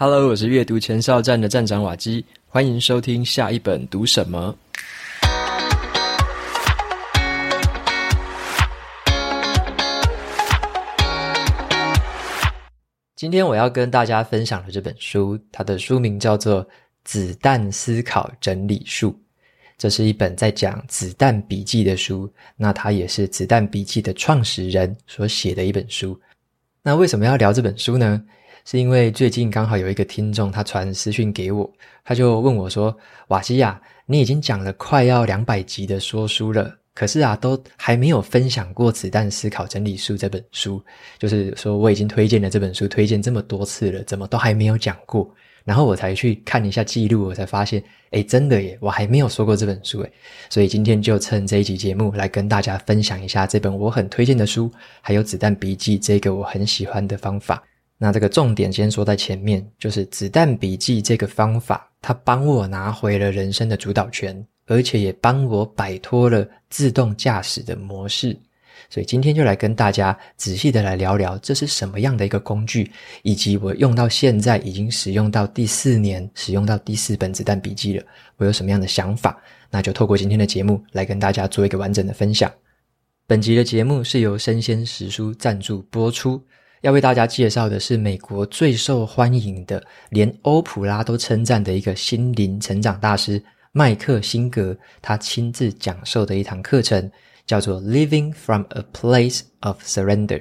[0.00, 4.56] Hello，我是阅读前哨站的站长瓦基，欢迎收听下一本读什么。
[13.16, 16.64] 今天我要跟大家分享的这本书，它的书名叫做
[17.02, 19.10] 《子弹思考整理术》，
[19.76, 22.32] 这是一本在讲子弹笔记的书。
[22.56, 26.16] 那它也是子弹笔记的创始人所写的一本书。
[26.84, 28.22] 那为什么要聊这本书呢？
[28.70, 31.72] 是因为最近刚好有一个听众他传私讯给我，
[32.04, 32.94] 他就问我说
[33.28, 40.84] ：“瓦西亚，你已经讲了快要两百集的说书了。”可是啊，都还没有分享过《子弹思考整理术》这本书，
[41.18, 45.34] 就是说我已经推荐了这本书，推荐这么多次了，怎么都还没有讲过？
[45.64, 50.12] 然后我才去看一下记录，我才发现，诶，真的耶，我还没有说过这本书诶。
[50.50, 57.62] 所以今天就趁这一集节目来跟大家分享一下这本我很推荐的书，还有《子弹笔记》这个我很喜欢的方法。
[57.98, 64.46] 那这个重点先说在前面，就是《子弹笔记》这个方法，它帮我拿回了人生的主导权。
[64.70, 68.38] 而且也帮我摆脱了自动驾驶的模式，
[68.90, 78.04] 所以今天就来跟大家仔细的来聊聊，这是什么样的一个工具，以及我用到现在已经使用到第四年，使用到第四本子弹笔记了，
[78.36, 79.40] 我有什么样的想法？
[79.70, 82.52] 那就透过今天的节目来跟大家做一个完整的分享。
[83.26, 86.38] 本集的节目是由生鲜时书赞助播出，
[86.82, 93.42] 要为大家介绍的是美国最受欢迎的，连欧普拉都称赞的一个心灵成长大师。
[93.72, 97.10] 麦克辛格他亲自讲授的一堂课程，
[97.46, 100.38] 叫做《Living from a Place of Surrender》。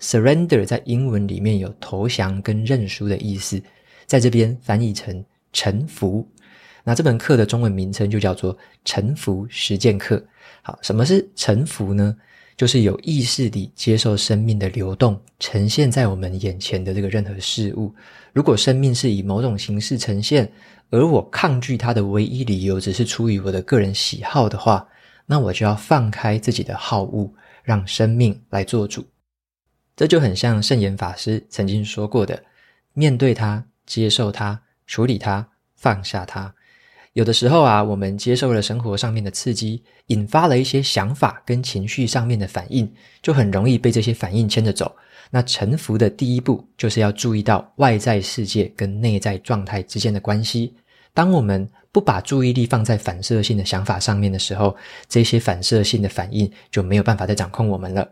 [0.00, 3.62] Surrender 在英文里面有投降跟认输的意思，
[4.06, 6.26] 在这边翻译成臣服。
[6.82, 10.22] 那这门课的中文名称就叫做“臣服实践课”。
[10.62, 12.14] 好，什么是臣服呢？
[12.56, 17.92] 就是有意识地接受生命的流动，呈现在我们眼前的这个任何事物。
[18.32, 20.50] 如果生命是以某种形式呈现，
[20.90, 24.86] 而我抗拒它的唯一理由只是出于我的个人喜好的话，
[25.26, 27.28] 那我就要放开自己的好恶，
[27.62, 29.04] 让生命来做主。
[29.96, 32.40] 这就很像圣严法师曾经说过的：
[32.92, 35.46] 面对它，接受它，处理它，
[35.76, 36.54] 放下它。
[37.14, 42.92] 有的时候啊，我们接受了生活上面的刺激，引发了一些想法跟情绪上面的反应，
[43.22, 44.94] 就很容易被这些反应牵着走。
[45.30, 50.74] 那臣服的第一步，就是要注意到外在世界跟内在状态之间的关系。
[51.12, 54.76] 当我们不把注意力放在反射性的想法上面的时候，
[55.08, 58.06] 这些反射性的反应就没有办法再掌控我们了。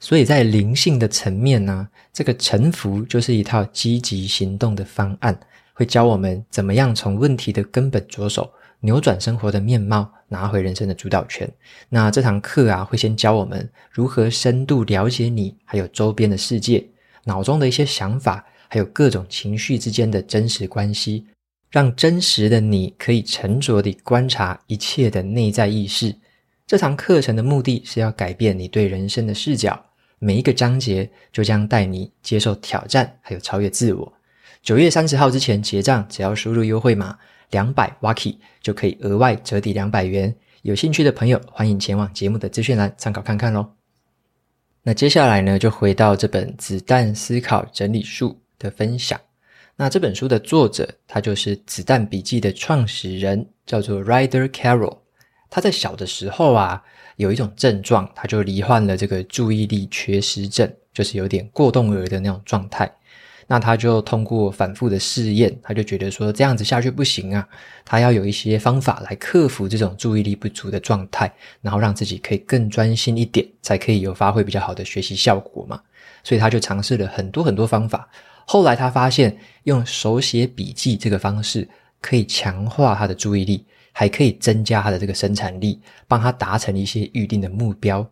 [0.00, 5.38] 所以在灵性的层面呢，这个臣服就是一套积极行动的方案，
[5.78, 8.50] 会教我们怎么样从问题的根本着手，
[8.80, 11.46] 扭转生活的面貌，拿回人生的主导权。
[11.90, 16.82] 那这堂课啊，会先教我们如何深度了解你，还有周边的世界，
[17.24, 21.26] 脑中的一些想法，还有各种情绪之间的真实关系。
[21.68, 26.14] 让真实的你可以沉着地观察一切的内在意识。
[26.66, 29.78] 这堂课程的目的是要改变你对人生的视角。
[30.18, 34.10] 每一个章节就将带你接受挑战，还有超越自我。
[34.66, 37.16] 九月三十号之前结账，只要输入优惠码
[37.52, 40.34] 两百 Waki 就可以额外折抵两百元。
[40.62, 43.74] 有兴趣的朋友，欢迎前往节目的资讯栏参考看看喽。
[44.82, 49.20] 那接下来呢，就回到这本《子弹思考整理术》的分享。
[49.76, 54.98] 那这本书的作者，他就是《子弹笔记》的创始人，叫做 Ryder Carroll。
[55.48, 56.82] 他在小的时候啊，
[57.14, 62.92] 有一种症状，他就罹患了这个注意力缺失症，就是有点过动儿的那种状态。
[63.46, 67.48] 那他就通过反复的试验，他就觉得说这样子下去不行啊，
[67.84, 75.80] 他要有一些方法来克服这种注意力不足的状态，然后让自己可以更专心一点，才可以有发挥比较好的学习效果嘛。
[76.24, 78.08] 所以他就尝试了很多很多方法。
[78.44, 81.68] 后来他发现，用手写笔记这个方式
[82.00, 88.04] 可以强化他的注意力，还可以增加他的这个生产力，帮他达成一些预定的目标。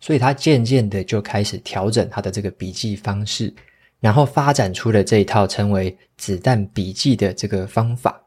[0.00, 3.52] 所以他渐渐的就开始调整他的这个笔记方式，
[4.00, 8.20] 然后发展出了这一套称为“子弹笔记”的这个方法。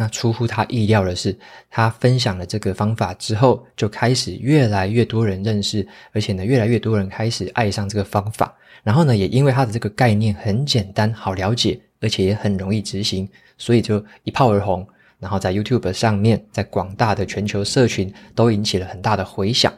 [0.00, 1.36] 那出乎他意料的是，
[1.68, 8.54] 他分享了这个方法之后，就开始越来越多人认识，而且呢，越来越多人开始爱上这个方法。
[8.84, 13.28] 然后呢，也因为他的这个概念很简单、好了解，而且也很容易执行，
[13.58, 14.86] 所以就一炮而红。
[15.18, 19.72] 然后在 YouTube 上面，在广大的全球社群都引起了很大的回响。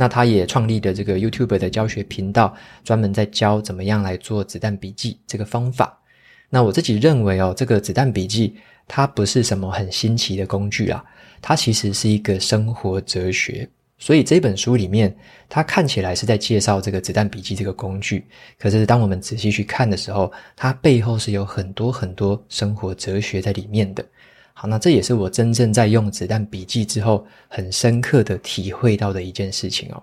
[0.00, 5.94] 那他也创立了这个 YouTube 的教学频道，专门在教怎么样来做子弹笔记这个方法。
[6.48, 8.56] 那我自己认为哦，这个子弹笔记
[8.88, 11.04] 它不是什么很新奇的工具啊，
[11.42, 13.68] 它其实是一个生活哲学。
[13.98, 15.14] 所以这本书里面，
[15.50, 18.24] 它看起来是在介绍这个子弹笔记这个工具，
[18.58, 24.02] 可是当我们仔细去看的时候，它背后是有很多很多生活哲学在里面的。
[24.60, 30.02] 好，那这也是我真正在用子弹笔记之后，很深刻的体会到的一件事情哦。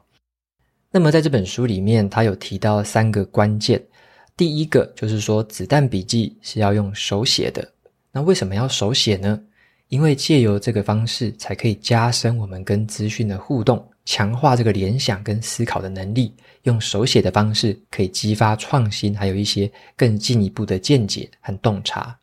[0.89, 3.80] 那么在这本书里面，它有提到三个关键，
[4.36, 7.71] 第一个就是说，子弹笔记是要用手写的。
[8.12, 9.39] 那为什么要手写呢？
[9.89, 16.33] 因为借由这个方式，才可以加深我们跟资讯的互动，强化这个联想跟思考的能力。
[16.63, 22.18] 用手写的方式，可以激发创新，还有一些更进一步的见解和洞察。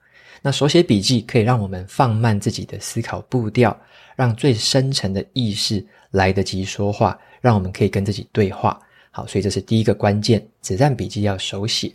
[0.44, 3.75] 那手写笔记可以让我们放慢自己的思考步调，
[4.14, 8.79] 让最深层的意识来得及说话，让我们可以跟自己对话。
[9.11, 11.91] 好，所以这是第一个关键，子弹笔记要手写。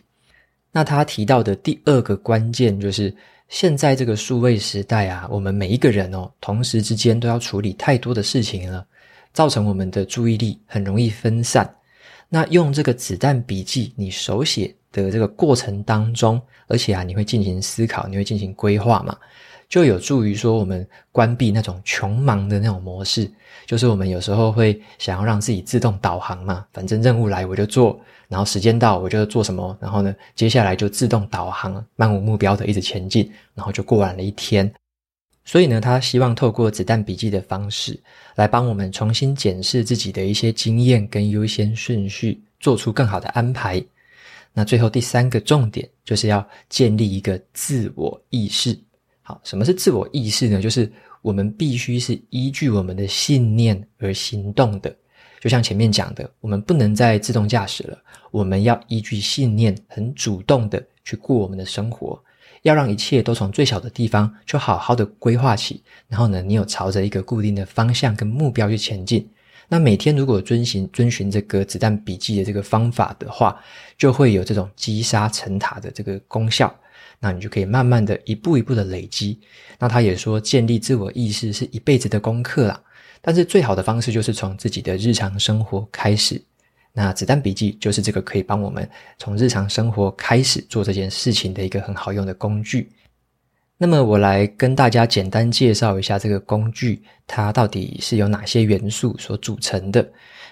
[0.72, 3.16] 那他提到的第二个关键就是。
[3.52, 8.86] 现在这个数位时代啊，我们每一个人哦，同时之间都要处理太多的事情了，
[9.34, 11.68] 造成我们的注意力很容易分散。
[12.30, 19.18] 那用这个子弹笔记，你手写的这个过程当中，而且啊，你会进行思考，你会进行规划嘛，
[19.68, 23.30] 就有助于说我们关闭那种穷忙的那种模式。
[23.66, 28.00] 就是我们有时候会想要让自己自动导航嘛，反正任务来我就做。
[28.28, 34.72] 然后时间到，我就做什么，然后呢，接下来就自动导航，漫无目标的一直前进，然后就过完了一天。
[35.46, 38.00] 所以呢，他希望透过子弹笔记的方式，
[38.36, 43.84] 来帮我们重新检视自己的一些经验跟优先顺序，做出更好的安排。
[44.54, 48.78] 那最后第三个重点，就是要建立一个自我意识。
[49.22, 50.62] 好，什么是自我意识呢？
[50.62, 50.92] 就是
[51.22, 54.94] 我们必须是依据我们的信念而行动的。
[55.40, 57.98] 就像前面讲的，我们不能再自动驾驶了，
[58.32, 62.22] 我们要依据信念，很主动的去过我们的生活，
[62.64, 65.82] 要让一切都从最小的地方就好好的规划起。
[66.10, 69.30] 然后呢，你有朝着一个固定的方向跟目标去前进。
[69.70, 73.58] 那每天如果遵循遵循这个子弹笔记的这个方法的话，
[73.98, 76.76] 就会有这种积沙成塔的这个功效。
[77.22, 79.40] 那你就可以慢慢的一步一步的累积。
[79.78, 82.82] 那他也说，建立自我意识是一辈子的功课啦。
[83.22, 86.42] 但是最好的方式就是从自己的日常生活开始。
[86.94, 92.90] 那子弹笔记就是这个可以帮我们从日常生活开始做这件事情的一个很好用的工具。
[93.82, 100.06] 那么我来跟大家简单介绍一下这个工具，它到底是由哪些元素所组成的。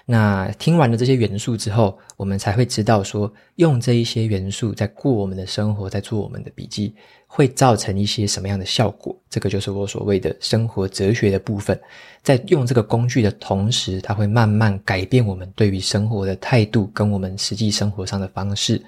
[0.06, 6.94] 那听完了这些元素之后，我们才会知道说，用这一些元素在过我们的生活，在做我们的笔记，
[7.26, 9.14] 会造成一些什么样的效果。
[9.28, 11.78] 这个就是我所谓的生活哲学的部分。
[12.22, 18.82] 在用这个工具的同时，它会慢慢改变我们对于生活的态度，跟我们实际生活上的方式。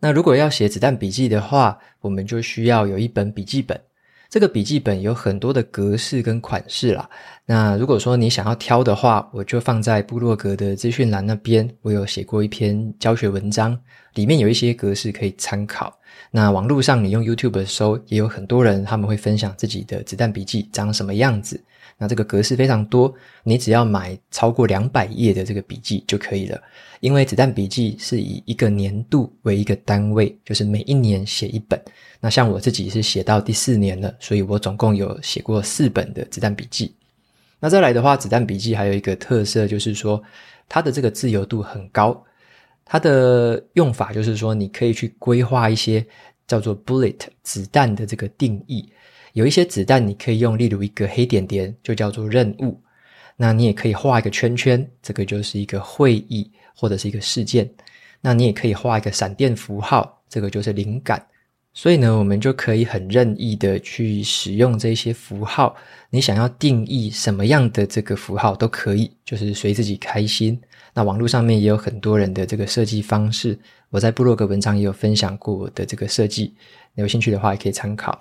[0.00, 3.80] 那如果要写子弹笔记的话，我们就需要有一本笔记本。
[4.28, 7.10] 这个笔记本有很多的格式跟款式啦。
[7.50, 11.68] 那如果说你想要挑的话，我就放在部落格的资讯栏那边。
[11.82, 13.76] 我有写过一篇教学文章，
[14.14, 15.92] 里面有一些格式可以参考。
[16.30, 21.60] 那网络上你用 YouTube 搜，也有很多人他们会分享自己的子弹笔记长什么样子。
[21.98, 23.12] 那这个格式非常多，
[23.42, 26.62] 你只要买超过两百页的这个笔记就可以了。
[27.00, 31.82] 因为子弹笔记是以一个年度为一个单位，就是每一年写一本。
[32.20, 36.94] 那像我自己是写到第四年了，所以我总共有写过四本的子弹笔记。
[37.60, 40.20] 那再来的话，子弹笔记还有一个特色就是说，
[40.68, 42.24] 它的这个自由度很高。
[42.84, 46.04] 它的用法就是说，你可以去规划一些
[46.48, 48.90] 叫做 bullet 子弹的这个定义。
[49.34, 52.80] 有一些子弹你可以用，例如一个黑点点就叫做任务，
[53.36, 57.70] 那你也可以画一个圈圈，这个就是一个会议或者是一个事件。
[58.20, 61.24] 那你也可以画一个闪电符号，这个就是灵感。
[61.72, 65.76] 所以呢，我们就可以很任意的去使用这些符号，
[66.10, 70.60] 你想要定义什么样的这个符号都可以，就是随自己开心。
[70.92, 73.56] 那网络上面也有很多人的这个设计方式，
[73.88, 76.52] 我在部落格文章也有分享过我的这个设计，
[76.96, 78.18] 有兴趣的话也可以参考。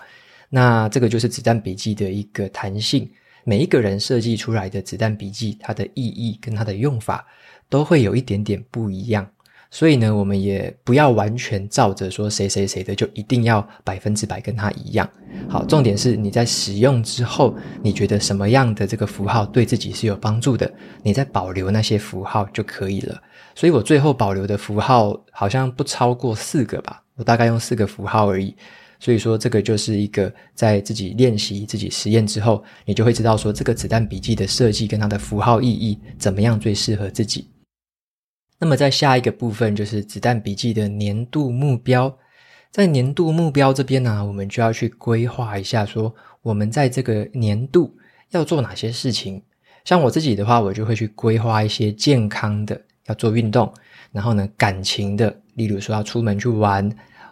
[0.50, 3.10] 那这个就是子弹笔记的一个弹性，
[3.44, 7.26] 每一个人设计出来的子弹笔记，它的意义跟它的用法
[7.68, 9.28] 都会有一点点不一样。
[9.72, 15.08] 所以呢，我们也不要完全照着说谁谁谁的就一定要百分之百跟他一样。
[15.48, 20.72] 好，重点是你在使用之后，你觉得什么样的这个符号对自己是有帮助的，
[21.04, 23.22] 你再保留那些符号就可以了。
[23.54, 28.56] 所以我最后保留的符号好像不超过四个吧，我大概用四个符号而已。
[29.00, 37.48] 所以说，这个就是一个在自己练习、自己实验之后，你就会知道说，这个子弹笔记的设计跟它的符号意义怎么样最适合自己。
[38.60, 42.18] 那么，在下一个部分就是子弹笔记的年度目标。
[42.70, 47.96] 在年度目标这边呢，我们就要去规划一下，说我们在这个年度
[48.32, 49.42] 要做哪些事情。
[49.86, 53.74] 像我自己的话，我就会去规划一些健康的，要做运动，
[54.12, 56.88] 然后呢，感情的，例如说要出门去玩，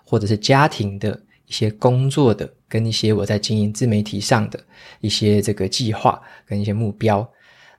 [0.06, 1.12] 或者是家庭的
[1.46, 4.60] 一些工作的，跟一些我在经营自媒体上的
[5.02, 7.30] 一些这个计划跟一些目标。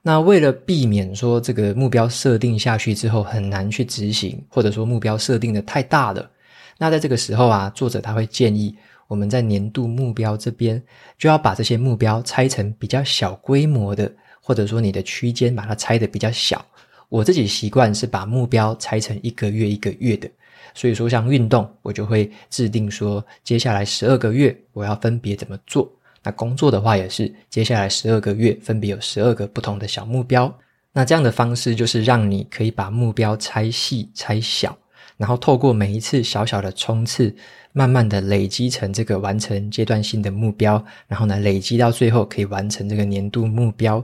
[0.01, 6.29] 那为了避免说这个目标设定下去之后很难去执行，或者说目标设定的太大了，
[6.77, 8.75] 那在这个时候啊，作者他会建议。
[9.07, 10.79] 我们在年度目标这边，
[11.17, 16.63] 就要把这些目标拆成比较小规模的，或者说你的区间把它拆得比较小。
[17.09, 20.29] 我自己习惯是把目标拆成一个月一个月的，
[20.75, 25.91] 所以说像运动，我就会制定说接下来十二个月我要分别怎么做。
[26.29, 30.55] 那工作的话也是，接下来十二个月分别有十二个不同的小目标。
[30.93, 34.77] 那这样的方式就是让你可以把目标拆细拆小，
[35.17, 37.35] 然后透过每一次小小的冲刺。
[37.71, 44.03] 慢慢的累积成这个完成阶段性的目标，然后呢，累积到最后可以完成这个年度目标。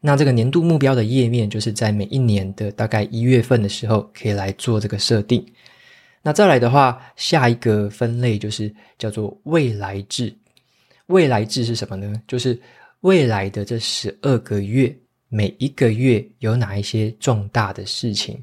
[0.00, 5.44] 那这个年度目标的页面，就是在每一年的大概一月份的时候，可以来做这个设定。
[6.22, 10.34] 那再来的话，下一个分类就是叫做未来制。
[11.06, 12.22] 未来制是什么呢？
[12.26, 12.58] 就是
[13.00, 14.96] 未来的这十二个月，
[15.28, 18.42] 每一个月有哪一些重大的事情。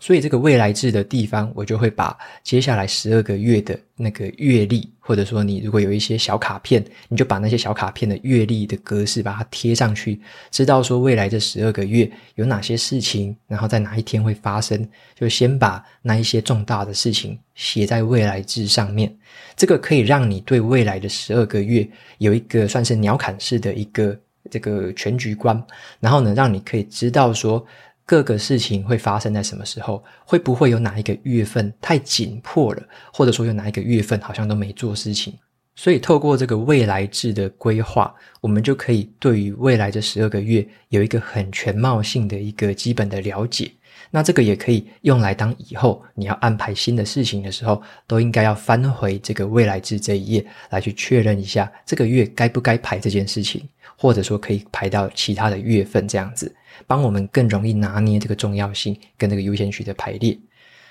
[0.00, 14.88] 所以这个未来制的地方，我就会把接下来十二个月的那个月历，或者说你如果有一些小卡片，你就把那些小卡片的月历的格式把它贴上去，知道说未来这十二个月有哪些事情，然后在哪一天会发生，
[15.18, 19.12] 就先把那一些重大的事情写在未来制上面。
[19.56, 21.86] 这个可以让你对未来的十二个月
[22.18, 24.16] 有一个算是鸟瞰式的一个
[24.48, 25.60] 这个全局观，
[25.98, 27.66] 然后呢，让你可以知道说。
[28.08, 30.02] 各个事情会发生在什么时候？
[30.24, 32.82] 会不会有哪一个月份太紧迫了？
[33.12, 35.34] 或者说有哪一个月份好像都没做事情？
[35.76, 43.70] 所以透过这个未来制的规划，我们就可以对于未来这十二个月有一个很全貌性的一个基本的了解。
[44.10, 56.50] 那这个也可以用来当以后你要安排新的事情的时候，都应该要翻回这个未来制这一页来去确认一下这个月该不该排这件事情，或者说可以排到其他的月份这样子。
[56.86, 60.38] 帮我们更容易拿捏这个重要性跟这个优先序的排列。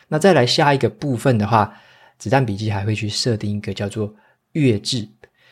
[0.08, 1.74] 那再来下一个部分的话，
[2.18, 4.14] 子弹笔记还会去设定一个叫做
[4.54, 5.08] 月志。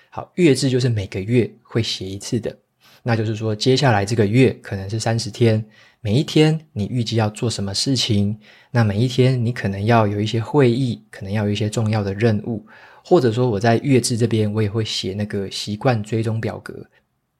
[0.09, 2.55] 好，月志就是每个月会写一次的。
[3.03, 5.63] 那就是说，接下来这个月可能是三十天，
[6.01, 8.35] 每一天你预计要做什么事情？
[8.71, 12.65] 那每一天你可能要有一些会议，可能要有一些重要的任务，
[13.03, 16.83] 或者说我在月志这边我也会写那个习惯追踪表格。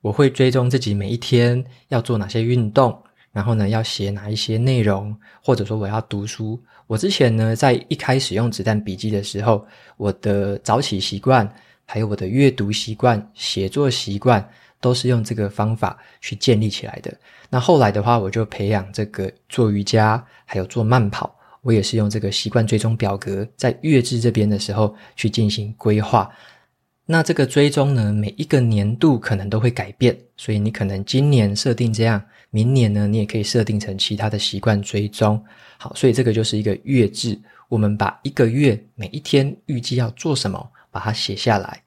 [0.06, 2.96] 我会追踪自己每一天要做哪些运动，
[3.32, 6.62] 然后呢，要写哪一些内容，或者说我要读书。
[6.86, 9.66] 我之前呢，在一开始用子弹笔记的时候，
[9.98, 11.52] 我的早起习惯，
[11.86, 14.48] 还有我的阅读习惯、写作习惯，
[14.80, 17.12] 都是用这个方法去建立起来的。
[17.50, 26.30] 那后来的话，我就培养这个做瑜伽，还有做慢跑，我也是用这个习惯追踪表格，在月志这边的时候去进行规划。
[27.08, 32.20] 那这个追踪呢，每一个年度可能都会改变，所以你可能今年设定这样，
[32.50, 35.40] 明年呢，你也可以设定成其他的习惯追踪。
[35.78, 41.84] 好，所以这个就是一个月志，我们把一个月每一天预计要做什么，把它写下来。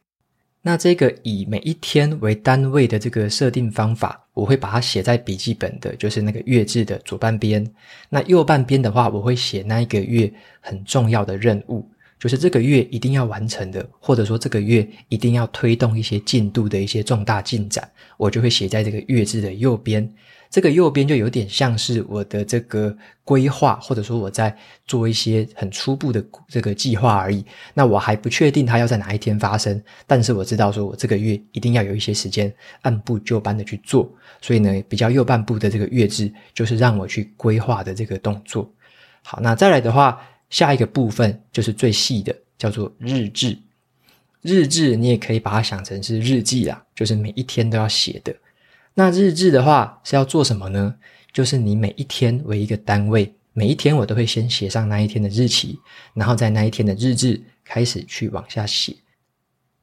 [0.63, 7.65] 那这个以每一天为单位的这个设定方法，我会把它写在笔记本的，就是那个月志的左半边。
[8.09, 11.89] 那右半边的话，我会写那一个月很重要的任务。
[12.19, 20.13] 就是这个月一定要完成的，或者说这个月一定要推动一些进度的一些重大进展，我就会写在这个月志的右边。
[20.51, 24.57] 这个右边就有点像是我的这个规划，或者说我在
[24.87, 27.45] 做一些很初步的这个计划而已。
[27.75, 34.11] 那我还不确定它要在哪一天发生，但是我知道说我这个月一定要有一些时间按部就班的去做。
[34.41, 38.73] 所以呢，比较右半部的这个月志就是让我去规划的这个动作。
[39.23, 40.21] 好，那再来的话。
[40.51, 43.59] 下一个部分就是最细的，叫做日志。
[44.41, 48.35] 日志你也可以把它想成是日记啦，就是每一天都要写的。
[48.95, 50.95] 那日志的话是要做什么呢？
[51.33, 55.79] 就是你每一天为一个单位，每一天我都会先写上那一天的日期，
[56.15, 58.97] 然后在那一天的日志开始去往下写。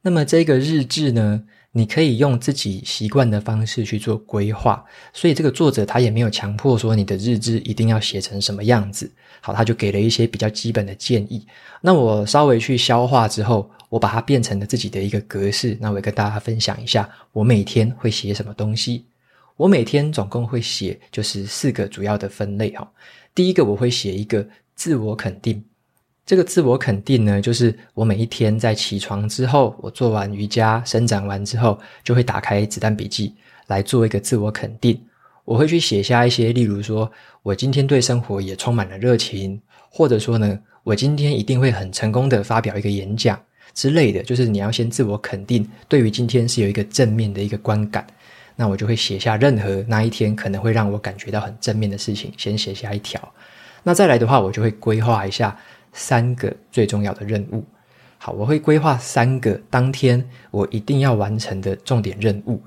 [0.02, 1.44] 那么这个日志呢，
[1.78, 9.12] 你可以用自己习惯的方式去做规划，所以这个作者他也没有强迫说你的日志一定要写成什么样子。
[9.42, 11.46] 好，他就给了一些比较基本的建议。
[11.82, 15.78] 那我稍微去消化之后，我把它变成了自己的一个格式。
[15.82, 19.04] 那我也跟大家分享一下，我每天会写什么东西。
[19.58, 22.90] 我每天总共会写就是四个主要的分类哈。
[23.36, 25.62] 第一个我会写一个自我肯定。
[26.26, 33.36] 这个自我肯定呢，就是我每一天在起床之后，我做完瑜伽、伸展完之后，就会打开子弹笔记
[33.68, 35.00] 来做一个自我肯定。
[35.44, 37.12] 我会去写下一些，例如说
[37.44, 43.40] 我今天对生活也充满了热情，或者说呢，我今天一定会很成功的发表一个演讲
[43.76, 44.24] 之类的。
[44.24, 48.06] 就是你要先自我肯定，对于今天是有一个正面的一个观感。
[48.56, 53.22] 那我就会写下任何那一天可能会让我感觉到很正面的事情，先写下一条。
[53.84, 55.56] 那再来的话，我就会规划一下
[55.96, 57.64] 三个最重要的任务。
[58.18, 62.62] 好，我会规划三个当天我一定要完成的重点任务。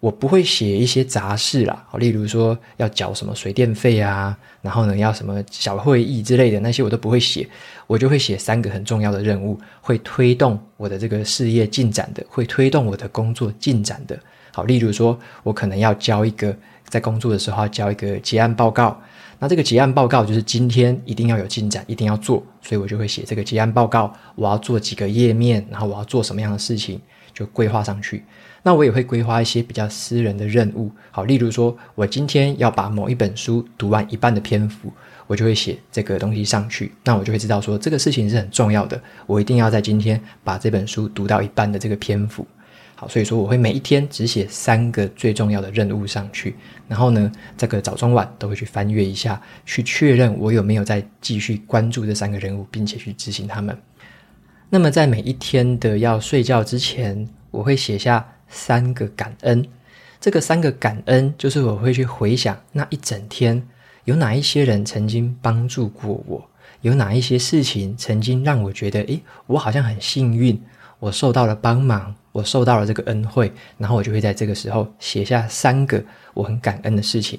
[0.00, 7.48] 我不会写一些杂事啦，好例如说要缴什么水电费啊，然后呢要什么小会议之类的那些我都不会写，
[7.86, 14.18] 我就会写三个很重要的任务，会推动我的这个事业进展的，会推动我的工作进展的。
[14.52, 16.56] 好，例如说我可能要交一个
[16.88, 19.00] 在工作的时候交一个结案报告，
[19.42, 27.00] 那这个结案报告就是今天一定要有进展，一定要做，所以我就会写这个结案报告，我要做几个页面，然后我要做什么样的事情，
[27.34, 28.22] 就规划上去。
[28.62, 34.92] 那我也会规划一些比较私人的任务，好，例如说，我今天要把某一本书读完一半的篇幅，
[35.26, 36.92] 我就会写这个东西上去。
[37.02, 42.46] 那我就会知道说，这个事情是很重要的，我一定要在今天把这本书读到一半的这个篇幅。
[43.08, 46.54] 所以说我会每一天只写三个最重要的任务上去，
[46.88, 53.76] 然后呢，这个早中晚都会去翻阅一下，去确认我有没有在继续关注这三个任务，并且去执行他们。
[54.70, 58.26] 那么在每一天的要睡觉之前，我会写下。
[58.54, 59.66] 三个感恩，
[60.20, 63.66] 这个三个感恩就是我会去回想那一整天
[64.04, 66.50] 有哪一些人曾经帮助过我，
[66.82, 70.60] 有哪一些事情曾经让我觉得，诶，我好像很幸运，
[70.98, 76.02] 我受到了帮忙，我受到了这个恩惠，然后我就会在这个时候写下三个
[76.34, 77.38] 我很感恩的事情。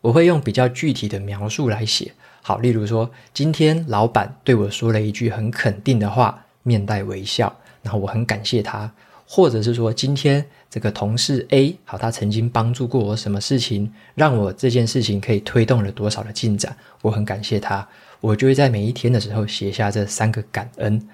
[0.00, 2.12] 我会用比较具体的描述来写，
[2.42, 8.90] 好，例如说今天老板对我说了一句很肯定的话，面带微笑，然后我很感谢他。
[9.24, 17.86] 或者是说，今天这个同事 A 好，他曾经帮助过我什么事情，让我这件事情可以推动了多少的进展，我很感谢他。
[18.20, 21.08] 我就会在每一天的时候写下这三个感恩。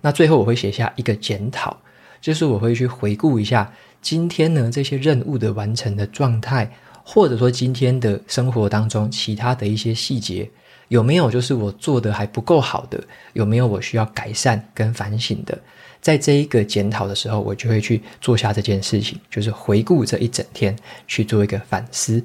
[0.00, 1.78] 那最后我会写下一个检讨，
[2.20, 3.72] 就是我会去回顾一下
[4.02, 6.70] 今天呢这些任务的完成的状态，
[7.02, 10.48] 或者说今天的生活当中其他的一些细节，
[10.88, 13.02] 有没有就是我做的还不够好的，
[13.32, 15.58] 有没有我需要改善跟反省的。
[16.00, 20.74] 在这一个检讨的时候，我就会去做下这件事情，就是回顾这一整天
[21.06, 22.24] 去做一个反思。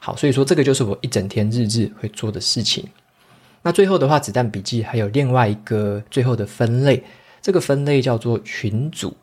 [0.00, 2.84] 好，所以说这个就是我一整天日志会做的事情。
[3.62, 7.02] 那最后的话，子弹笔记还有另外一个最后的分类，
[7.40, 9.16] 这个分类叫做群组。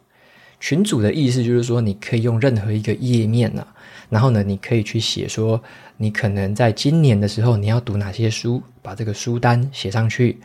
[0.61, 3.67] 群组的意思就是说，你可以用任何一个页面啊，
[4.09, 5.61] 然后呢，你可以去写说，
[5.97, 10.37] 你可能在今年的时候你要读哪些书，把这个书单写上去。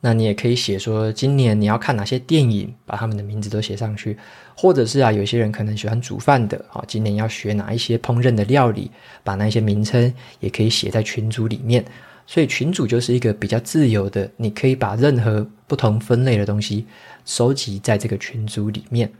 [0.00, 4.16] 那你也可以写说，今年你要看哪些电影，把他们的名字都写上去，
[4.56, 8.90] 或者是啊，有些人可能喜欢煮饭的，啊，今年要学哪一些烹饪的料理，
[9.22, 11.84] 把那些名称也可以写在群组里面。
[12.26, 16.86] 所以群组就是一个比较自由的，你可以把任何不同分类的东西
[17.26, 19.10] 收集在这个群组里面。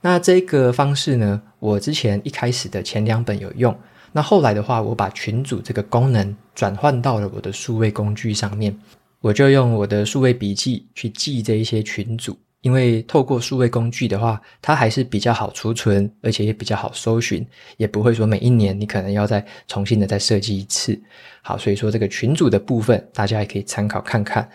[0.00, 3.76] 那这个方式呢，我之前一开始的前两本有用，
[4.12, 8.76] 那后来的话，我把群组这个功能转换到了我的数位工具上面。
[9.20, 17.44] 我就用我的数位笔记去记这一些群组，因为透过数位工具的话，它还是比较好储存，而且也比较好搜寻，
[17.76, 20.96] 也不会说每一年你可能要再重新的再设计一次。
[21.42, 24.48] 好，所以说这个群组的部分，大家也可以参考看看。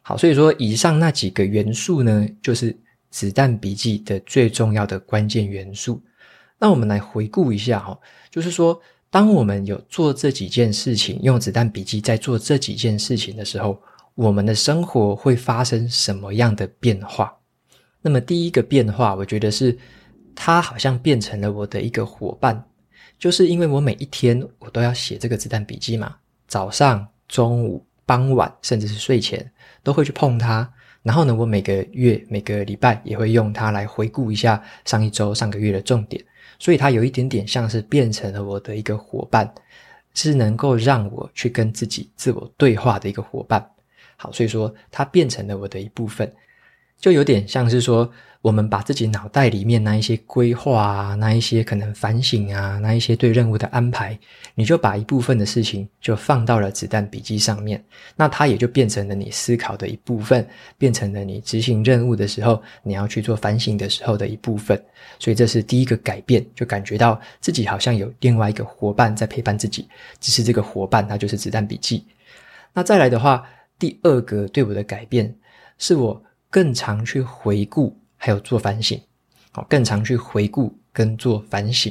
[0.00, 2.74] 好，所以说以上那几个元素呢，就是
[3.10, 6.02] 子弹笔记的最重要的关键元素。
[6.58, 7.98] 那我们来回顾一下哈，
[8.30, 13.80] 就是说，当我们有做这几件事情，用子弹笔记在做这几件事情的时候，
[14.14, 17.32] 我们的生活会发生什么样的变化？
[18.02, 19.78] 那么第一个变化，我觉得是
[20.34, 22.64] 它好像变成了我的一个伙伴，
[23.18, 26.16] 就是因为我每一天我都要写这个子弹笔记嘛，
[26.46, 29.48] 早上、中午、傍晚，甚至是睡前
[29.82, 30.68] 都会去碰它。
[31.08, 36.22] 然后呢，我每个月、每个礼拜也会用它来回顾一下上一周、上个月的重点，
[36.58, 39.50] 所以它有一点点像是变成了我的一个伙伴，
[40.12, 43.66] 是能够让我去跟自己自我对话的一个伙伴。
[44.16, 46.30] 好，所以说它变成了我的一部分，
[47.00, 54.18] 就有点像是说，我们把自己脑袋里面那一些规划啊，那一些可能反省啊，那一些对任务的安排，
[54.54, 57.82] 你就把一部分的事情就放到了子弹笔记上面，
[58.16, 60.46] 那它也就变成了你思考的一部分，
[60.78, 64.80] 变成了你执行任务的时候，你要去做反省的时候的一部分。
[65.18, 69.88] 所以这是第一个改变，就感觉到自己好像有另外一个伙伴在陪伴自己，
[70.20, 72.04] 只是这个伙伴它就是子弹笔记。
[72.72, 73.44] 那再来的话。
[73.80, 75.32] 第二个对我的改变，
[75.78, 76.20] 是我
[76.50, 79.00] 更常去回顾，还有做反省，
[79.52, 81.90] 好，更常去回顾跟做反省。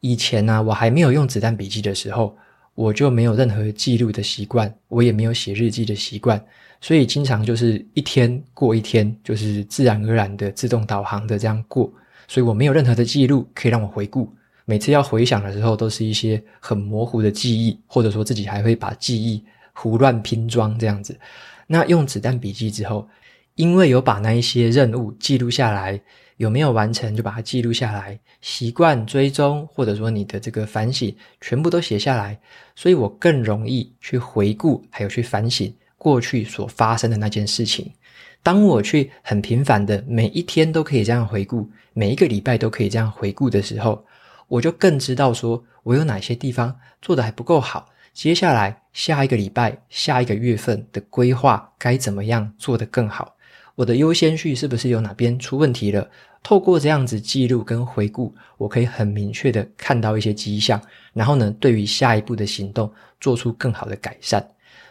[0.00, 2.36] 以前呢、啊，我还没有用子弹笔记的时候，
[2.74, 6.40] 我就没有任何记录的习惯，我也没有写日记的习惯，
[6.80, 11.90] 所以经常就是一天过一天，就是自然而然的自动导航的这样过，
[12.28, 14.30] 所以我没有任何的记录可以让我回顾。
[14.66, 19.42] 每次要回想的时候，都是一些很模糊的记忆，或者说自己还会把记忆
[19.72, 21.18] 胡乱拼装这样子。
[21.66, 23.08] 那用子弹笔记之后，
[23.56, 26.00] 因为有把那一些任务记录下来。
[26.36, 32.38] 有没有完成就把它记录下来，习惯追踪或者说你的这个反省全部都写下来，
[32.74, 37.90] 所以我更容易去回顾，还有去反省过去所发生的那件事情。
[38.42, 44.04] 当我去很频繁的每一天都可以这样回顾，每一个礼拜都可以这样回顾的时候，
[44.46, 53.35] 我就更知道说我有哪些地方做得还不够好，接下来下一个礼拜、下一个月份的规划该怎么样做得更好。
[53.76, 56.10] 我的优先序是不是有哪边出问题了？
[56.42, 60.80] 透过这样子记录跟回顾，我可以很明确的看到一些迹象，
[61.12, 64.44] 然后呢，对于下一步的行动做出更好的改善。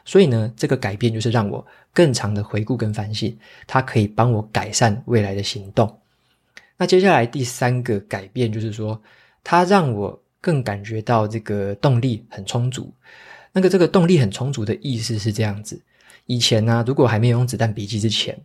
[0.06, 6.00] 所以呢，这个改变就是让我更长的回顾跟反省，它可以帮我改善未来的行动。
[6.78, 9.02] 那接下来第三个改变就是说，
[9.44, 12.94] 它让我更感觉到这个动力很充足。
[13.52, 15.82] 那个这个动力很充足的意思是这样子：
[16.28, 18.38] 以前呢，如果还没有用子弹笔记之前。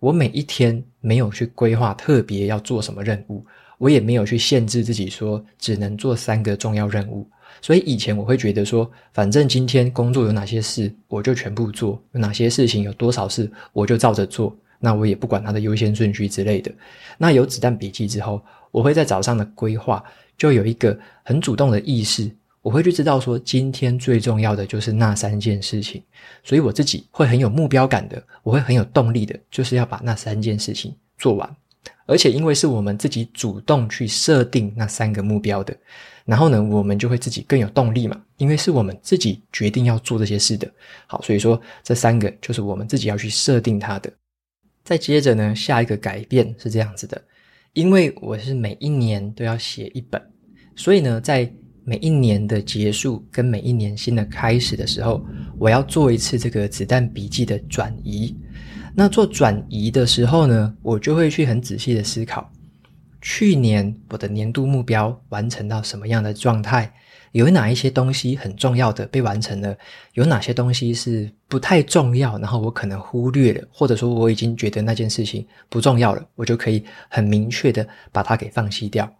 [0.00, 3.44] 我每一天没有去规划特别要做什么任务，
[3.78, 7.28] 我也没有去限制自己说只能做三个重要任务。
[7.60, 14.56] 所以以前我会觉得说，反正今天工作有哪些事，我就全部做；有哪些事情有多少事，我就照着做。
[14.78, 16.70] 那我也不管它的优先顺序之类的。
[17.16, 20.04] 那有子弹笔记之后，我会在早上的规划
[20.36, 22.30] 就有一个很主动的意识。
[22.62, 26.02] 我会去知道说，今天最重要的就是那三件事情，
[26.42, 31.56] 所以我自己会很有目标感的，我会很有动力的，就是要把那三件事情做完。
[32.06, 35.76] 而且因为是我们自己主动去设定那三个目标的，
[36.24, 40.70] 然后呢，我们就会自己更有动力嘛，因为是我们自己决定要做这些事的。
[41.06, 44.10] 好，所以说这三个就是我们自己要去设定它的。
[44.84, 47.22] 再接着呢，下一个改变是这样子的，
[47.74, 50.20] 因为我是每一年都要写一本，
[50.74, 51.50] 所以呢，在
[51.88, 55.24] 每一年的结束跟每一年新的开始的时候，
[55.58, 58.36] 我要做一次这个子弹笔记的转移。
[58.94, 62.52] 那做转移的时候呢，我就会去很仔细的思考，
[63.22, 66.92] 去年我的年度目标完成到什么样的状态，
[67.32, 69.74] 有哪一些东西很重要的被完成了，
[70.12, 79.10] 有哪些东西是不太重要，然后我可能忽略了，或者说我已经觉得那件事情不重要了，我就可以很明确的把它给放弃掉。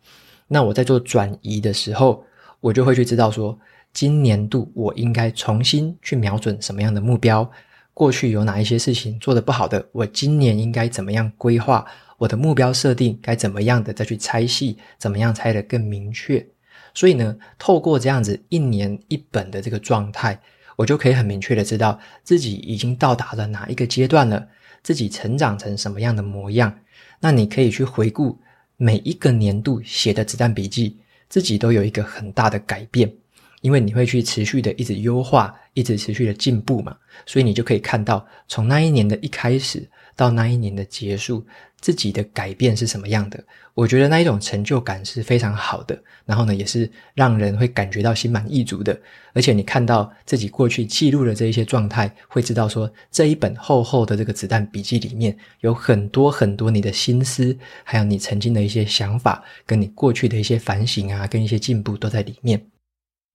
[0.46, 2.22] 那我在做转移的时候，
[2.61, 3.59] 我就会去知道说，
[3.92, 7.49] 今年度我应该重新去瞄准什么样的目标？
[7.94, 9.85] 过去有哪一些事情做得不好的？
[9.92, 11.85] 我今年应该怎么样规划
[12.16, 13.18] 我的目标设定？
[13.21, 14.79] 该怎么样的再去拆细？
[14.99, 16.47] 怎么样拆得更明确？
[16.94, 20.40] 所以呢，透过这样子一年一本的这个状态，
[20.77, 24.47] 我就可以很明确的知道自己已经到达了哪一个阶段了，
[24.83, 26.73] 自己成长成什么样的模样。
[27.21, 28.38] 那你可以去回顾
[28.77, 30.99] 每一个年度写的子弹笔记。
[31.28, 33.12] 自己都有一个很大的改变，
[33.60, 39.86] 因为你会去持续的一直优化，一直持续的进步嘛，所以你就可以看到从那一年的一开始
[40.18, 41.46] 到那一年的结束，
[41.81, 43.38] 自己的改变是什么样的。
[43.74, 49.00] 我觉得那一种成就感是非常好的，然后呢，也是让人会感觉到心满意足的。
[49.33, 62.61] 而且你看到自己过去记录的这一些状态，会知道说这一本厚厚的这个子弹笔记里面有很多很多你的心思，还有你曾经的一些想法，跟你过去的一些反省啊，跟一些进步都在里面。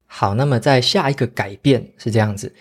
[0.05, 2.53] 好，那么在下一个改变是这样子，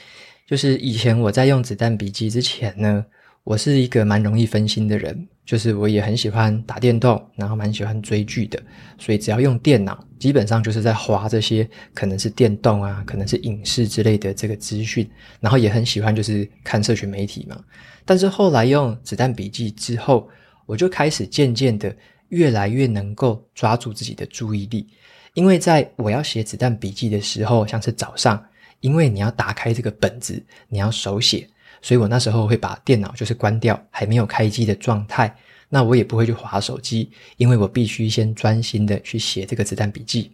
[0.46, 3.04] 就是以前我在用子弹笔记之前呢，
[3.44, 5.28] 我是一个蛮容易分心的人。
[5.44, 8.62] 就是我也很喜欢打电动，然后蛮喜欢追剧的，
[8.96, 17.60] 所以只要用电脑，基本上就是在划这些可能是电动啊，可能是影视之类的这个资讯，然后也很喜欢就是看社群媒体嘛。
[18.04, 20.30] 但是后来用子弹笔记之后，
[20.64, 21.94] 我就开始渐渐的
[22.28, 24.86] 越来越能够抓住自己的注意力，
[25.34, 28.40] 因为在我要写子弹笔记的时候，像是早上，
[28.78, 31.48] 因为你要打开这个本子，你要手写。
[31.82, 35.36] 所以我那时候会把电脑就是关掉，还没有开机的状态。
[35.68, 40.32] 那我也不会去滑手机，因为我必须先专心的去写这个子弹笔记。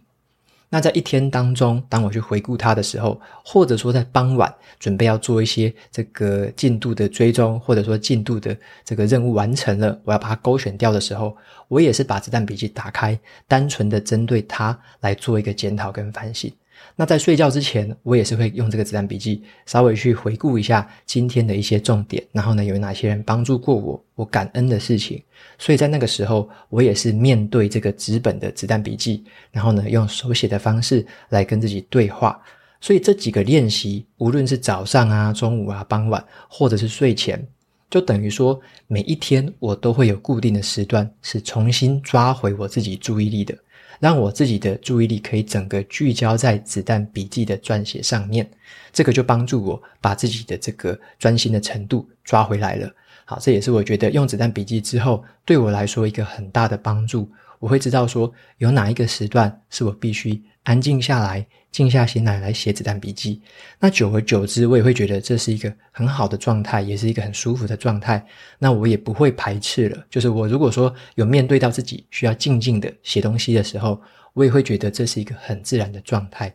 [0.71, 11.35] 那在一天当中，当我去回顾它的时候，或者说在傍晚准备要做一些这个进度的追踪，或者说进度的这个任务完成了，我要把它勾选掉的时候，
[11.69, 16.51] 我也是把子弹笔记打开，单纯的针对它来做一个检讨跟反省。
[16.99, 25.23] 那在睡觉之前，我也是会用这个子弹笔记，稍微去回顾一下今天的一些重点，然后呢，有哪些人帮助过我，我感恩的事情。
[25.57, 32.37] 所以在那个时候，我也是面对这个纸本的子弹笔记，然后呢，用手写的方式来跟自己对话。
[32.81, 37.41] 所以这几个练习，无论是早上啊、中午啊、傍晚，或者是睡前，
[37.89, 43.57] 就等于说每一天我都会有固定的时段，是重新抓回我自己注意力的。
[43.99, 48.49] 让我自己的注意力可以整个聚焦在子弹笔记的撰写上面，
[48.91, 52.89] 这个就帮助我把自己的这个专心的程度抓回来了。
[53.29, 57.29] 好，这也是我觉得用子弹笔记之后对我来说一个很大的帮助。
[57.59, 61.45] 我会知道说有哪一个时段是我必须安静下来。
[61.71, 63.39] 静下心来来写子弹笔记，
[63.79, 68.25] 那久而久之，我也会觉得这是一个很好的状态，也是一个很舒服的状态。
[68.57, 70.03] 那我也不会排斥了。
[70.09, 74.01] 就是我如果说有面对到自己需要静静的写东西的时候，
[74.33, 76.51] 我也会觉得这是一个很自然的状态。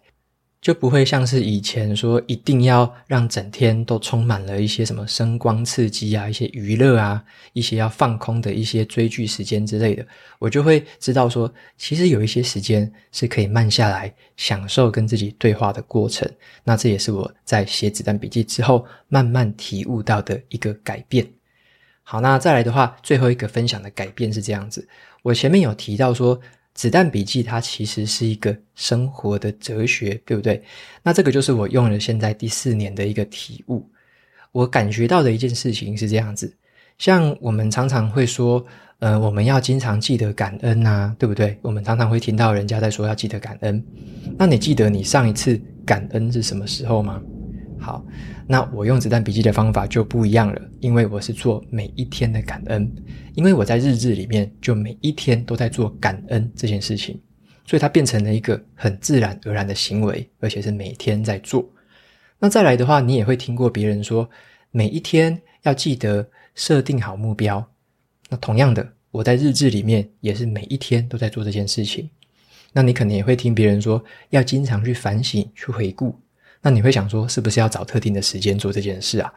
[0.64, 7.22] 就不会像是以前说一定要让整天都充满了一些什么声光刺激啊，一些娱乐啊，
[7.52, 10.06] 一些要放空的一些追剧时间之类的，
[10.38, 16.26] 我就会知道说，其实有一些时间是可以慢下来，享受跟自己对话的过程。
[16.64, 21.28] 那这也是我在写子弹笔记之后慢慢体悟到的一个改变。
[22.02, 24.88] 好，那再来的话，最后一个分享的改变是这样子，
[25.24, 26.40] 我前面有提到说。
[26.74, 30.62] 子弹笔记，它其实是一个生活的哲学，对不对？
[31.02, 33.88] 那这个就是我用了现在第四年的一个体悟。
[34.50, 36.52] 我感觉到的一件事情是这样子，
[36.98, 38.64] 像我们常常会说，
[38.98, 41.56] 呃，我们要经常记得感恩呐，对不对？
[41.62, 43.84] 我们常常会听到人家在说要记得感恩。
[44.36, 47.20] 那你记得你上一次感恩是什么时候吗？
[47.84, 48.02] 好，
[48.46, 52.90] 那我用子弹笔记的方法就不一样了，因为我是做每一天的感恩，
[53.34, 57.20] 因为我在日志里面就每一天都在做感恩这件事情，
[57.66, 61.70] 所以它变成了一个很自然而然的行为，而且是每天在做。
[62.38, 64.26] 那再来的话，你也会听过别人说，
[64.70, 67.62] 每一天要记得设定好目标。
[68.30, 72.08] 那同样的，我在日志里面也是每一天都在做这件事情。
[72.72, 76.18] 那你可能也会听别人说，要经常去反省、去回顾。
[76.64, 79.30] 那你会想说，是不是要找特定的时间做这件事啊？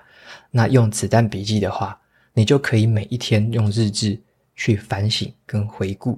[0.50, 2.00] 那用子弹笔记的话，
[2.34, 4.18] 你就可以每一天用日志
[4.56, 6.18] 去反省跟回顾。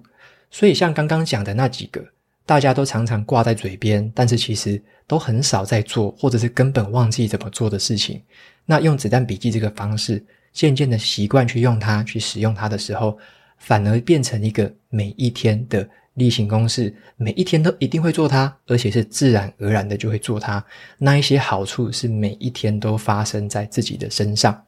[0.51, 1.99] 所以像刚刚讲的那几个，
[2.45, 8.21] 大家都常常挂在嘴边，但是其实都很少在做，或者是根本忘记怎么做的事情。
[8.63, 13.17] 那用子弹笔记这个方式，渐渐的习惯去用它，去使用它的时候，
[13.57, 15.89] 反而变成一个每一天的。
[16.19, 20.63] 例行公事，每一天都一定会做它，而且是自然而然的就会做它。
[20.97, 24.63] 那一些好处是每一天都发生在自己的身上。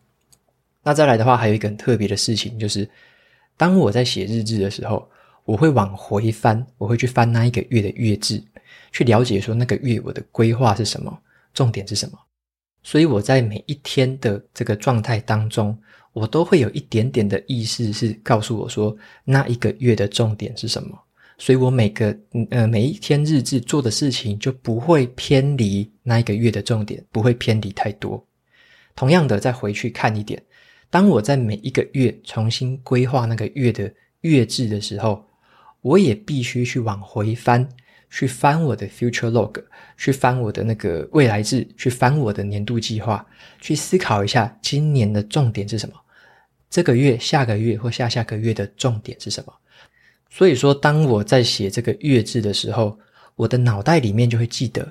[0.82, 2.90] 那再来的话，还有一个很特别的事情，就是
[3.56, 5.08] 当我在写日志的时候，
[5.46, 8.42] 我会往回翻，我会去翻那一个月的月志，
[8.92, 11.16] 去了解说那个月我的规划是什么，
[11.54, 12.18] 重点是什么。
[12.82, 15.78] 所以我在每一天的这个状态当中，
[16.14, 21.00] 我都会有一点点的意识是告诉我说，那一个月的重点是什么。
[21.38, 22.15] 所以我每个
[22.50, 28.24] 呃每一天日志做的事情就不会偏离那一个月的重点，不会偏离太多。
[28.96, 30.41] 同样的，再回去看一点，
[30.89, 33.91] 当我在每一个月重新规划那个月的
[34.22, 35.26] 月志的时候，
[35.82, 37.67] 我也必须去往回翻，
[38.10, 39.63] 去翻我的 future log，
[39.98, 43.26] 去翻我的那个未来志，去翻我的年度计划，
[43.60, 45.96] 去思考一下今年的重点是什么，
[46.70, 49.54] 这个月、下个月或下下个月的重点是什么。
[50.34, 52.98] 所以说，当我在写这个月志的时候，
[53.36, 54.89] 我的脑袋里面就会记得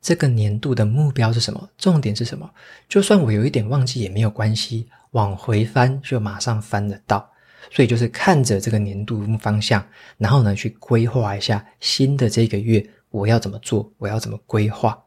[0.00, 2.50] 这个年度的目标是什么，重点是什么。
[2.88, 7.30] 就算我有一点忘记也没有关系，往回翻就马上翻得到。
[7.70, 9.86] 所以就是看着这个年度方向，
[10.18, 15.00] 然后呢，去规划一下新的这个月我要怎么做，我要怎么规划。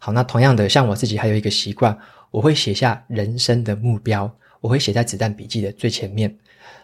[0.00, 1.96] 好，那同样的，像我自己还有一个习惯，
[2.32, 4.30] 我会写下人生的目标，
[4.60, 6.36] 我会写在子弹笔记的最前面。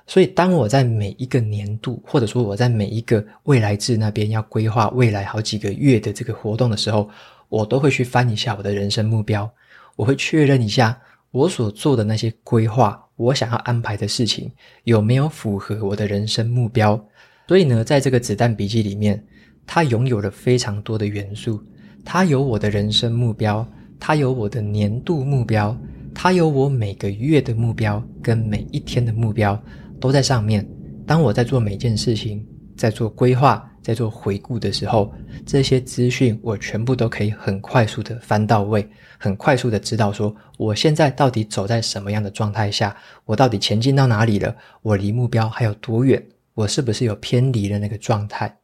[0.07, 7.09] 所以，当我在每一个年度，或者说我在每一个未来志那边要规划未来好几个月的这个活动的时候，
[7.49, 9.51] 我都会去翻一下我的人生目标，
[9.97, 10.99] 我会确认一下
[11.31, 14.51] 我所做的那些规划，我想要安排的事情
[14.85, 16.99] 有没有符合我的人生目标。
[17.47, 19.23] 所以呢，在这个子弹笔记里面，
[19.67, 21.63] 它拥有了非常多的元素，
[22.05, 23.67] 它有我的人生目标，
[24.01, 25.77] 它有我的年度目标，
[26.15, 29.61] 它有我每个月的目标跟每一天的目标。
[30.01, 30.65] 都在上面。
[31.07, 35.13] 当我在做每件事情，在做规划，在做回顾的时候，
[35.47, 46.23] 这些资讯我全部都可以很快速的翻到位，很快速的知道说我现在到底走在什么样的状态下，我到底前进到哪里了，我离目标还有多远，
[46.55, 48.55] 我是不是有偏离了那个状态？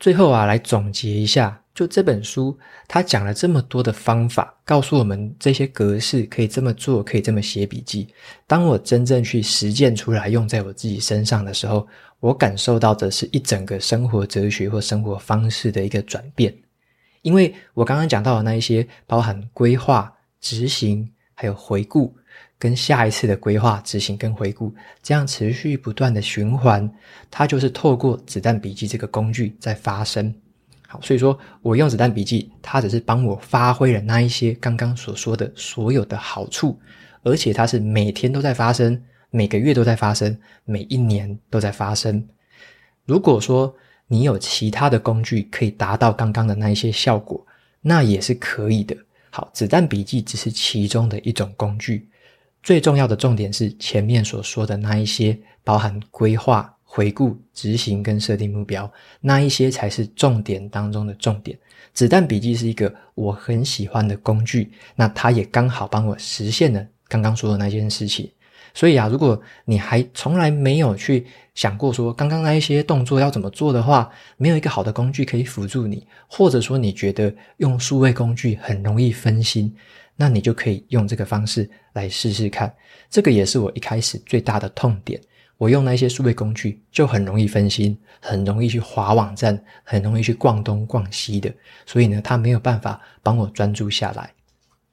[0.00, 2.58] 最后啊，来总结一下就这本书，
[2.88, 8.08] 它讲了这么多的方法，告诉我们这些格式可以这么做，可以这么写笔记。
[8.46, 11.86] 当我真正去实践出来，用在我自己身上的时候，
[12.18, 16.52] 我感受到的是一整个生活哲学或生活方式的一个转变。
[17.20, 20.10] 因为我刚刚讲到的那一些，包含规划、
[20.40, 22.16] 执行，还有回顾，
[22.58, 26.90] 跟下一次的规划、执行跟回顾，这样持续不断的循环，
[27.30, 30.34] 它就是透过子弹笔记这个工具在发生。
[30.88, 36.78] 好，所以说我用子弹笔记，它只是帮我发挥了那一些刚刚所说的所有的好处，
[37.22, 42.24] 而且它是每天都在发生，每个月都在发生，每一年都在发生。
[43.04, 43.74] 如果说
[44.06, 47.44] 你有其他的工具可以达到刚刚的那一些效果，
[47.80, 48.96] 那也是可以的。
[49.30, 52.08] 好，子弹笔记只是其中的一种工具，
[52.62, 56.75] 最重要的重点是前面所说的那一些，包含规划。
[56.96, 61.58] 回顾、执行跟设定目标，那一些才是重点当中的重点。
[61.92, 68.30] 子弹笔记是一个我很喜欢的工具，那它也刚好帮我实现了刚刚说的那件事情。
[68.72, 79.70] 所以啊，如果你还从来没有去想过说刚刚那一些动作要怎么做的话，没有一个好的工具可以辅助你，或者说你觉得用数位工具很容易分心，
[80.16, 82.74] 那你就可以用这个方式来试试看。
[83.10, 85.20] 这个也是我一开始最大的痛点。
[85.58, 91.52] 我用那些数位工具就很容易分心，很容易去划网站，很容易去逛东逛西的，
[91.86, 94.30] 所以呢，他没有办法帮我专注下来。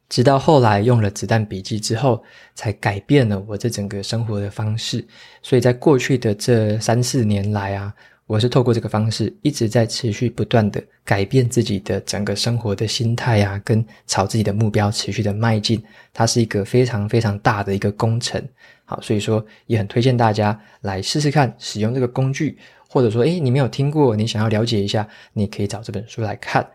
[0.09, 2.23] 直到后来用了子弹笔记之后，
[2.53, 5.03] 才改变了我这整个生活的方式。
[5.41, 7.93] 所以在过去的这三四年来啊，
[8.25, 15.83] 我是透过这个方式一直在持续不断的改变自己的整个生活的心态啊，跟朝自己的目标持续的迈进。
[16.13, 18.41] 它是一个非常非常大的一个工程。
[18.85, 22.57] 好，所以说也很推荐大家来试试看使用这个工具，
[22.87, 26.65] 或者说，诶，你没有听过，你想要了解一下，你可以找这本书来看。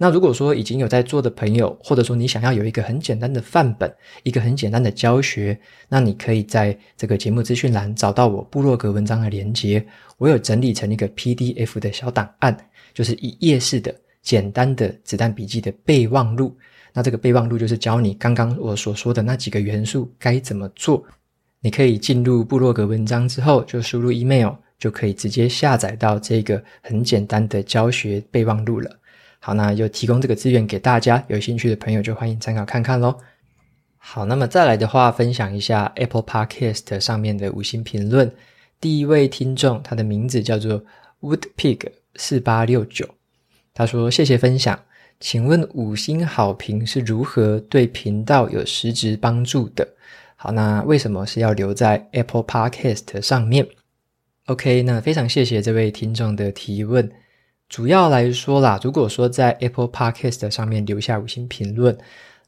[0.00, 5.58] 那如果说已经有在做的朋友，或者说你想要有一个很简单的范本，一个很简单的教学，
[5.88, 9.84] 那你可以在这个节目资讯栏找到我部落格文章的连接，
[10.16, 12.56] 我有整理成一个 PDF 的小档案，
[12.94, 16.56] 就是一页式的简单的子弹笔记的备忘录。
[16.92, 21.04] 那这个备忘录就是教你刚刚我所说的那几个元素该怎么做。
[21.60, 28.88] 你可以进入部落格文章之后，就输入 email，就可以直接下载到这个很简单的教学备忘录了。
[29.40, 33.16] 好，那就提供这个资源给大家，有兴趣的朋友就欢迎参考看看喽。
[33.96, 38.30] 好，那么再来的话，分享一下 Apple Podcast 上面的五星评论。
[38.80, 40.82] 第一位听众，他的名字叫做
[41.20, 41.80] Woodpig
[42.16, 43.08] 四八六九，
[43.74, 44.78] 他说：“谢谢分享，
[45.20, 49.86] 请问五星好评是如何对频道有实质帮助的？”
[50.36, 53.66] 好，那为什么是要留在 Apple Podcast 上面
[54.46, 57.10] ？OK，那非常谢谢这位听众的提问。
[57.68, 61.96] 主要来说啦，如果说在 Apple Podcast 上面留下五星评论，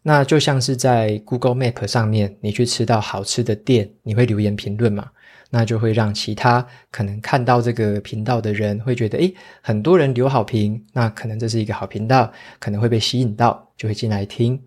[0.02, 5.10] 那就像是在 Google Map 上面，你去吃到好吃的店，你会留言评论嘛？
[5.50, 14.58] 那就会让其他可能看到这个频道的人会觉得，诶，很多人留好评，那可能这是一个好频道，可能会被吸引到，就会进来听。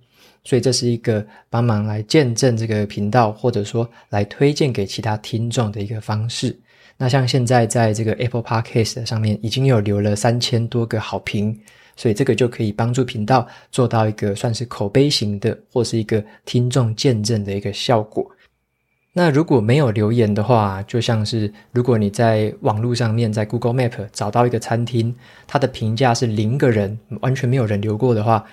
[0.43, 6.57] 所以这是一个帮忙来见证这个频道，或者说来推荐给其他听众的一个方式。
[6.97, 11.59] 那像现在在这个 Apple Podcast 上面已经有留了三千多个好评，
[11.95, 18.25] 所以这个就可以帮助频道做到一个算是口碑型的，或是一个听众见证的一个效果。
[19.13, 25.15] 那如果没有留言的话，就像是如果你在网络上面在 Google Map 找到一个餐厅，
[25.47, 28.43] 它的评价是零个人，完全没有人留过的话。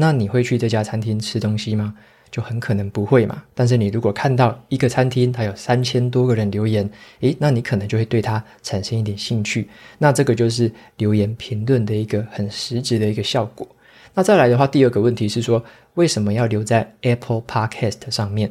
[0.00, 1.94] 那你会去这家餐厅吃东西吗？
[2.30, 3.42] 就很可能不会嘛。
[3.54, 6.88] 但是你如果看到一个餐厅，它有三千多个人留言，
[7.20, 9.68] 诶，那你可能就会对它产生一点兴趣。
[9.98, 13.68] 那这个就是留言评论的一个很实质的一个效果。
[14.14, 15.62] 那再来的话，第二个问题是说，
[15.94, 18.50] 为什么要留在 Apple Podcast 上面？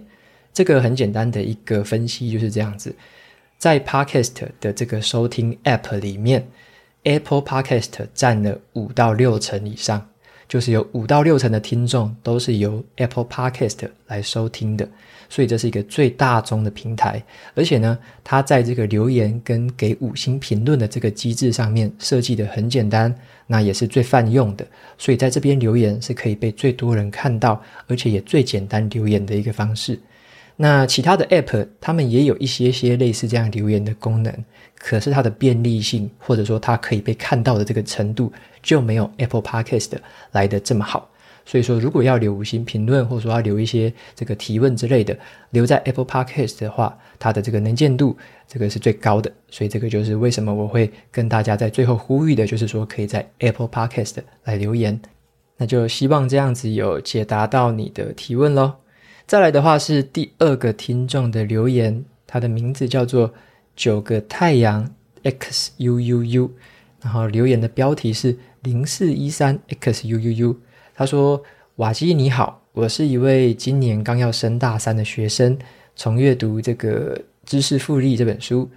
[0.53, 2.93] 这个很简单的一个分析就是这样子，
[3.57, 6.47] 在 Podcast 的这个收听 App 里面
[7.03, 10.07] ，Apple Podcast 占了五到六成以上。
[10.49, 14.89] 就是有五到六成的听众都是由 Apple Podcast 来收听的，
[15.29, 17.23] 所以这是一个最大宗的平台。
[17.53, 23.13] 而且呢，它在这个留言跟给五星评论的这个机制上面设计的很简单，
[23.45, 24.65] 那也是最泛用的。
[24.97, 29.99] 所以在这边留言是可以被最多人看到，而且也最简单留言的一个方式。
[30.61, 34.33] 那其他的 App，他们也有一些些类似这样留言的功能，
[34.77, 38.29] 可是它的便利性或者说它可以被看到的这个程度，
[38.61, 39.91] 就没有 Apple Podcast
[40.33, 41.09] 来得这么好。
[41.45, 45.17] 所以说，如果要留五星评论，或者说要留一些这个提问之类的，
[45.51, 49.31] 留在 Apple Podcast 的话，它的这个能见度这个是最高的。
[49.49, 54.99] 所以这个就是为什么我会跟大家在最后呼吁的，就是说可以在 Apple Podcast 来留言。
[55.55, 58.73] 那就希望这样子有解答到你的提问喽。
[59.29, 63.31] 再来的话是第二个听众的留言，他的名字叫做
[63.75, 66.51] 九个太阳 X U U U，
[66.99, 70.57] 然后留言的标题是零四一三 X U U U。
[70.95, 71.39] 他说
[71.77, 75.55] ：“瓦基你好，我是一位今年刚要升大三的学生，
[75.95, 77.15] 从阅读这个
[77.45, 78.67] 《知识复利》这本书，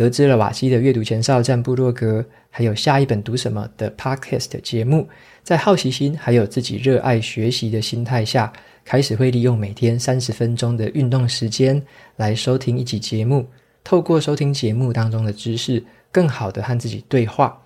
[0.00, 5.06] 得知了瓦基的阅读前哨站部落格，还有下一本读什么的 Podcast 节目，
[5.42, 8.50] 在好奇心还有自己热爱学习的心态下，
[8.82, 11.82] 开始会利用每天三十分钟的运动时间
[12.16, 13.46] 来收听一集节目，
[13.84, 17.60] 透过收听节目当中的知识，更好的和自己对话。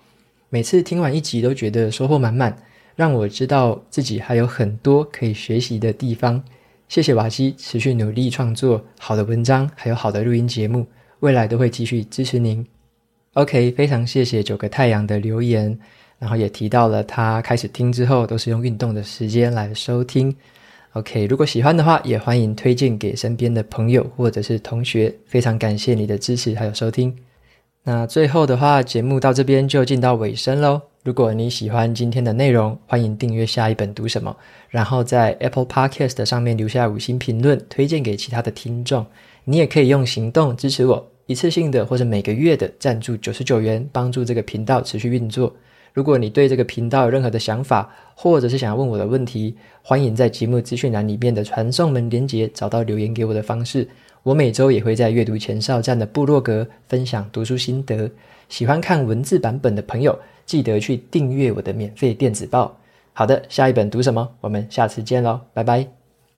[0.49, 2.53] 每次听完一集都觉得收获满满。”
[2.97, 6.43] 让我知道自己还有很多可以学习的地方。
[6.89, 10.85] 谢谢瓦基持续努力创作好的文章，还有好的录音节目，
[11.25, 12.63] 未来都会继续支持您。
[13.33, 15.75] OK，非常谢谢九个太阳的留言，
[16.19, 20.35] 然后也提到了他开始听之后都是用运动的时间来收听。
[20.93, 25.11] OK，如果喜欢的话，也欢迎推荐给身边的朋友或者是同学。
[25.25, 27.17] 非常感谢你的支持还有收听。
[27.81, 30.79] 那最后的话，节目到这边就进到尾声喽。
[31.03, 34.37] 如果你喜欢今天的内容，欢迎订阅下一本读什么，
[34.69, 39.03] 然后在 Apple Podcast 上面留下五星评论，推荐给其他的听众。
[39.47, 45.53] 你也可以用行动支持我，一次性的或者每个月的赞助九十九元，帮助这个频道持续运作。
[45.93, 53.87] 如果你对这个频道有任何的想法，或者是想要问我的问题，欢迎在节目资讯栏里面的传送门连接找到留言给我的方式。
[54.21, 58.09] 我每周也会在阅读前哨站的部落格分享读书心得。
[58.49, 62.77] 喜欢看文字版本的朋友，记得去订阅我的免费电子报。
[63.13, 64.29] 好的，下一本读什么？
[64.41, 66.04] 我们下次见喽，拜拜。